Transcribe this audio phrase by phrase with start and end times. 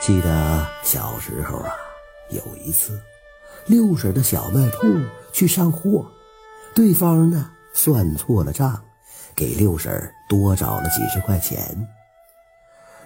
[0.00, 1.70] 记得小时候啊，
[2.30, 2.98] 有一次，
[3.66, 4.86] 六婶的小卖铺
[5.30, 6.10] 去上货，
[6.74, 8.82] 对方呢算错了账，
[9.36, 9.92] 给六婶
[10.26, 11.86] 多找了几十块钱。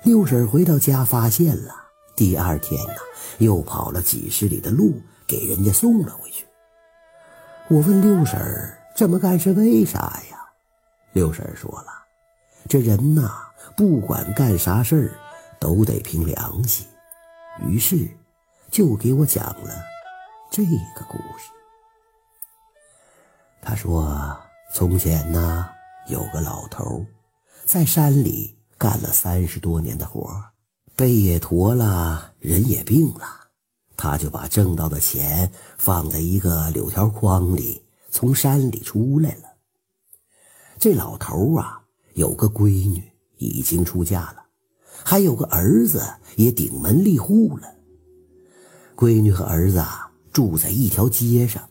[0.05, 1.75] 六婶回到家发现了，
[2.15, 2.95] 第二天呢
[3.39, 4.95] 又跑了几十里的路
[5.27, 6.47] 给人家送了回去。
[7.67, 8.39] 我问六婶
[8.95, 9.99] 这么干是为啥
[10.31, 10.39] 呀？
[11.13, 11.89] 六婶说了，
[12.69, 13.33] 这人呐，
[13.77, 15.11] 不管干啥事儿。
[15.59, 16.87] 都得凭良心，
[17.61, 18.09] 于是
[18.71, 19.75] 就给我讲了
[20.51, 21.51] 这个故事。
[23.63, 24.37] 他说
[24.75, 25.69] ：“从前呢，
[26.09, 27.05] 有个老头
[27.65, 30.31] 在山里干了三十多年的活
[30.95, 33.27] 背也驼了，人也病了，
[33.97, 39.55] 他就把挣到的钱放在一个柳条筐里，从山里出来了。
[40.79, 41.83] 这老头啊，
[42.13, 44.44] 有个闺女已经出嫁了。”
[45.05, 46.03] 还有个儿子
[46.37, 47.69] 也顶门立户了。
[48.97, 49.85] 闺女和儿子
[50.33, 51.63] 住在一条街上。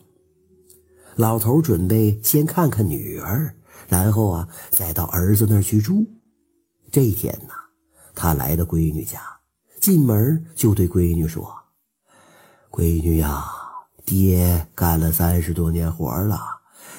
[1.16, 3.54] 老头准备先看看女儿，
[3.88, 6.06] 然后啊再到儿子那儿去住。
[6.90, 7.54] 这一天呐，
[8.14, 9.20] 他来到闺女家，
[9.80, 11.52] 进门就对闺女说
[12.70, 13.44] ：“闺女呀，
[14.04, 16.40] 爹干了三十多年活了，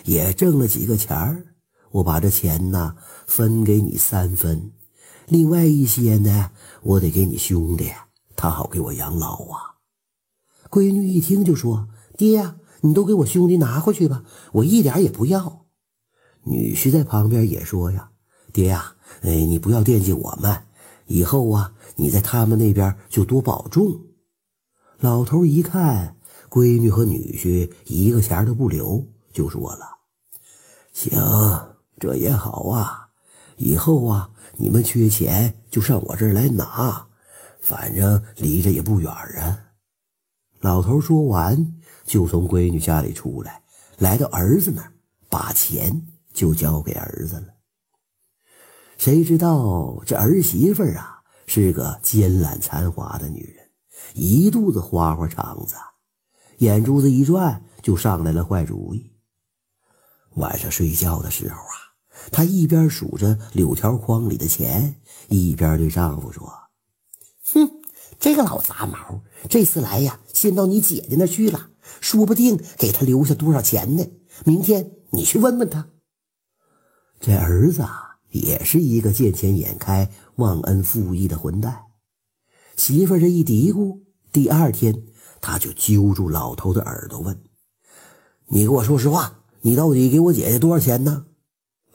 [0.03, 1.45] 也挣了几个钱儿，
[1.92, 4.72] 我把这钱呢分给你三分。”
[5.27, 6.51] 另外一些呢，
[6.83, 7.91] 我得给你兄弟，
[8.35, 9.75] 他好给我养老啊。
[10.69, 11.87] 闺女一听就说
[12.17, 15.65] ：“爹呀，你都给我兄弟拿回去吧，我一点也不要。”
[16.43, 18.11] 女婿在旁边也说：“呀，
[18.53, 20.63] 爹呀，哎，你不要惦记我们，
[21.07, 24.01] 以后啊，你在他们那边就多保重。”
[24.99, 26.17] 老头一看
[26.49, 29.85] 闺女和女婿一个钱都不留，就说了
[30.93, 31.11] ：“行，
[31.99, 33.05] 这也好啊，
[33.58, 37.06] 以后啊。”你们缺钱就上我这儿来拿，
[37.59, 39.73] 反正离着也不远啊。
[40.61, 43.61] 老头说完，就从闺女家里出来，
[43.98, 44.94] 来到儿子那儿，
[45.27, 47.48] 把钱就交给儿子了。
[48.98, 53.70] 谁知道这儿媳妇啊是个奸懒残滑的女人，
[54.14, 55.76] 一肚子花花肠子，
[56.60, 59.11] 眼珠子一转就上来了坏主意。
[60.36, 61.95] 晚上睡觉的时候啊。
[62.31, 64.95] 她一边数着柳条筐里的钱，
[65.30, 66.52] 一边对丈夫说
[67.53, 67.69] ：“哼，
[68.19, 71.69] 这个老杂毛，这次来呀，先到你姐姐那去了，
[72.02, 74.05] 说不定给他留下多少钱呢。
[74.43, 75.89] 明天你去问问他。”
[77.19, 77.85] 这儿子，
[78.31, 81.83] 也是一个见钱眼开、忘恩负义的混蛋。
[82.75, 85.03] 媳妇这一嘀咕，第二天
[85.39, 87.41] 他就揪住老头的耳朵问
[88.49, 91.27] ：“你给我说实话，你到底给我姐姐多少钱呢？”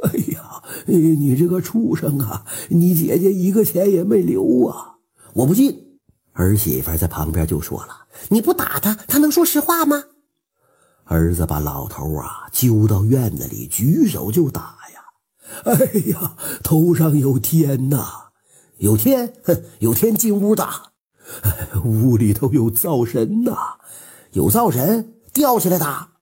[0.03, 2.47] 哎呀，你这个畜生啊！
[2.69, 4.97] 你姐姐一个钱也没留啊！
[5.35, 5.99] 我不信。
[6.33, 10.05] 儿媳妇在旁边就说了：“你不打他，他能说实话吗？”
[11.05, 15.01] 儿子把老头啊揪到院子里，举手就打呀！
[15.65, 15.75] 哎
[16.13, 18.31] 呀，头上有天呐！
[18.79, 20.93] 有天，哼，有天进屋打！
[21.85, 23.77] 屋里头有灶神呐！
[24.33, 26.13] 有灶神，吊起来打！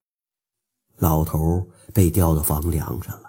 [0.96, 3.27] 老头被吊到房梁上了。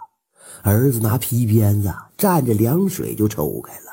[0.63, 3.85] 儿子拿皮鞭子蘸着凉水就抽开了。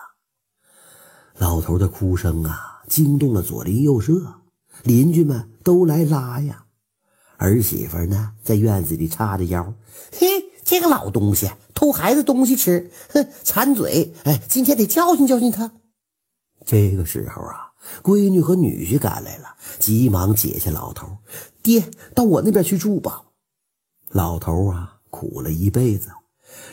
[1.39, 4.41] 老头的哭声啊，惊动了左邻右舍，
[4.83, 6.65] 邻居们都来拉呀。
[7.37, 9.75] 儿媳妇呢，在院子里叉着腰，
[10.19, 10.27] 嘿，
[10.65, 14.15] 这个老东西偷孩子东西吃，哼，馋嘴！
[14.25, 15.71] 哎，今天得教训教训他。
[16.65, 17.73] 这个时候啊，
[18.03, 21.19] 闺女和女婿赶来了，急忙解下老头，
[21.63, 23.23] 爹，到我那边去住吧。
[24.09, 26.09] 老头啊，苦了一辈子。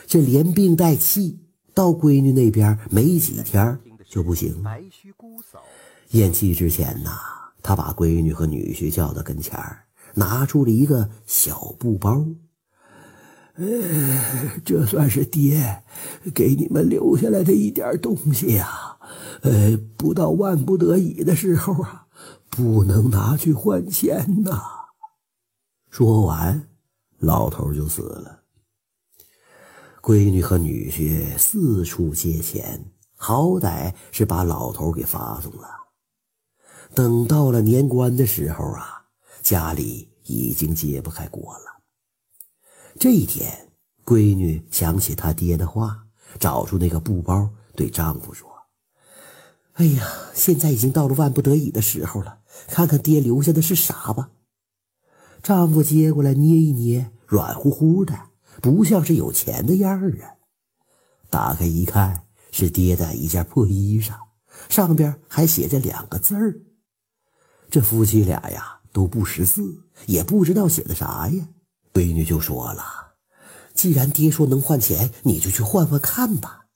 [0.06, 1.38] 这连病带气
[1.72, 3.78] 到闺女那边没几天
[4.08, 4.70] 就不行了。
[6.10, 7.10] 咽气之前呐，
[7.62, 9.58] 他把闺女和女婿叫到跟前
[10.14, 12.24] 拿出了一个小布包。
[13.56, 15.82] 呃，这算是爹
[16.34, 18.96] 给你们留下来的一点东西呀。
[19.42, 22.06] 呃，不到万不得已的时候啊，
[22.48, 24.60] 不能拿去换钱呐。
[25.90, 26.68] 说完，
[27.18, 28.43] 老头就死了。
[30.04, 35.66] 闺女和女婿四处借钱，好歹是把老头给发送了。
[36.92, 39.06] 等到了年关的时候啊，
[39.40, 41.82] 家里已经揭不开锅了。
[43.00, 43.72] 这一天，
[44.04, 46.04] 闺女想起她爹的话，
[46.38, 48.46] 找出那个布包，对丈夫说
[49.72, 54.32] ：“哎呀，现在已经到了万不得已的时候了，看看爹留下的是啥吧。”
[55.42, 58.33] 丈夫接过来捏一捏，软乎乎的。
[58.62, 60.34] 不像是有钱的样儿啊！
[61.30, 64.14] 打开一看，是爹的一件破衣裳，
[64.68, 66.60] 上边还写着两个字儿。
[67.70, 71.48] 这夫妻俩呀都不识字，也不知道写的啥呀。
[71.92, 72.84] 闺女就说了
[73.74, 76.66] ：“既然爹说能换钱，你就去换换看吧。”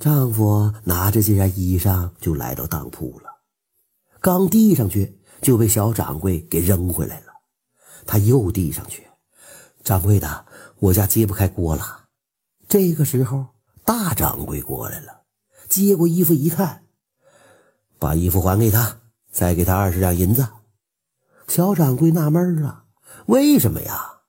[0.00, 3.30] 丈夫拿着这件衣裳就来到当铺了，
[4.20, 7.26] 刚递上去就被小掌柜给扔回来了。
[8.04, 9.06] 他又递上去，
[9.84, 10.46] 掌柜的，
[10.78, 12.04] 我家揭不开锅了。
[12.68, 13.46] 这个时候，
[13.84, 15.22] 大掌柜过来了，
[15.68, 16.84] 接过衣服一看，
[17.98, 19.00] 把衣服还给他，
[19.32, 20.46] 再给他二十两银子。
[21.48, 22.84] 小掌柜纳闷了，
[23.26, 24.20] 为什么呀？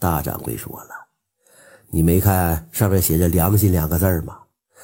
[0.00, 0.90] 大掌柜说了
[1.90, 4.40] ：“你没看上面写着‘良心’两个字吗？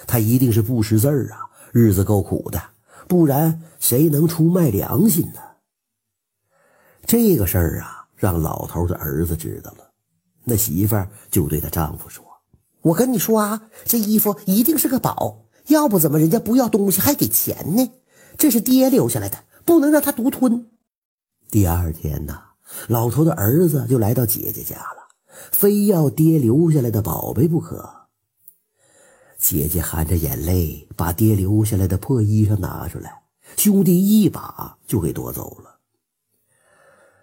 [0.06, 2.62] 他一定是不识字啊，日子够苦的，
[3.08, 5.40] 不然谁能出卖良心呢？”
[7.04, 8.04] 这个事儿啊。
[8.18, 9.85] 让老头的儿子知道了，
[10.48, 12.24] 那媳妇儿就对她丈夫说
[12.82, 17.90] ：“我跟你说啊，这衣服一定是个宝，要不怎么人家不要东西还给钱呢？
[18.38, 20.68] 这是爹留下来的，不能让他独吞。”
[21.50, 22.40] 第二天呢，
[22.86, 25.08] 老头的儿子就来到姐姐家了，
[25.50, 28.06] 非要爹留下来的宝贝不可。
[29.36, 33.22] 姐姐含着眼泪把爹留下来的破衣裳拿出来，
[33.56, 35.75] 兄弟一把就给夺走了。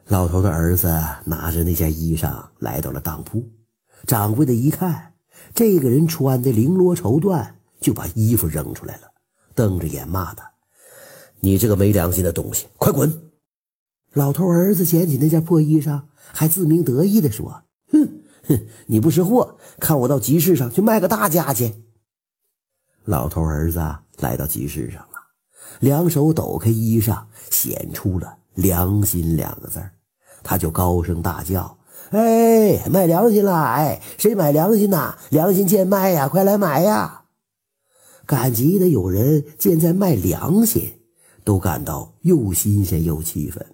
[0.08, 0.88] 老头的儿子
[1.26, 3.44] 拿着那件衣裳来到了当铺，
[4.06, 5.14] 掌柜的一看，
[5.54, 9.12] 这个人穿的绫罗绸缎，就把衣服扔出来了，
[9.56, 10.52] 瞪着眼骂他
[11.40, 13.32] ：“你这个没良心的东西，快滚！”
[14.12, 21.74] 老头儿子捡起那件破衣裳，还自鸣得意地说：“哼哼，你不识货，看我到集市上去卖个大价去。”
[23.06, 23.80] 老头儿子
[24.20, 25.18] 来到集市上了，
[25.80, 28.38] 两手抖开衣裳，显出了。
[28.56, 29.82] 良心两个字
[30.44, 31.78] 他就高声大叫
[32.12, 33.54] ：“哎，卖良心了！
[33.54, 35.16] 哎，谁买良心呐？
[35.30, 36.28] 良心贱卖呀！
[36.28, 37.24] 快来买呀！”
[38.26, 41.00] 赶集的有人见在卖良心，
[41.44, 43.66] 都感到又新鲜又气愤。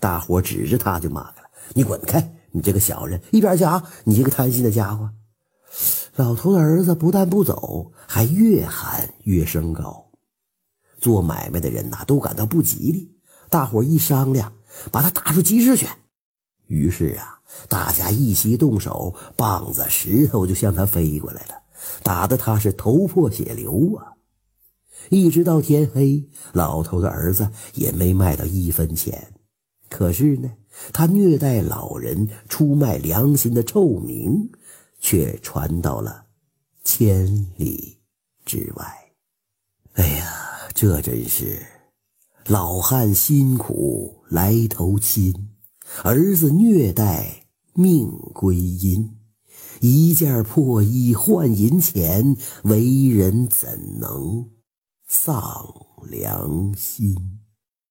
[0.00, 2.34] 大伙指着他就骂他了：“你滚开！
[2.50, 3.82] 你这个小人，一边去啊！
[4.04, 5.10] 你这个贪心的家伙！”
[6.16, 10.06] 老头的儿子不但不走，还越喊越声高。
[10.98, 13.17] 做买卖的人呐，都感到不吉利。
[13.48, 14.52] 大伙一商量，
[14.90, 15.86] 把他打出集市去。
[16.66, 21.54] 于是啊，大家一齐动手，棒子、石头就向他飞过来了，
[22.02, 24.12] 打得他是头破血流啊！
[25.08, 29.32] 一直到天黑，老头的儿子也没卖到一分钱。
[29.88, 30.50] 可是呢，
[30.92, 34.50] 他虐待老人、出卖良心的臭名，
[35.00, 36.26] 却传到了
[36.84, 37.24] 千
[37.56, 37.96] 里
[38.44, 38.84] 之外。
[39.94, 40.30] 哎呀，
[40.74, 41.66] 这真是……
[42.48, 45.50] 老汉辛苦来投亲，
[46.02, 49.18] 儿子虐待命归阴。
[49.82, 54.48] 一件破衣换银钱，为人怎能
[55.06, 55.62] 丧
[56.10, 57.14] 良心？